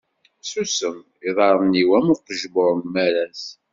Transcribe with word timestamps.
Ssusen 0.41 0.97
iḍaṛṛen-iw 1.27 1.89
am 1.97 2.07
uqejmuṛ 2.13 2.71
n 2.81 2.85
maras. 2.93 3.43